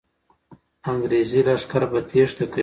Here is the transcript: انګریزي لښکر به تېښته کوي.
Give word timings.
انګریزي 0.91 1.41
لښکر 1.47 1.83
به 1.91 1.99
تېښته 2.09 2.45
کوي. 2.51 2.59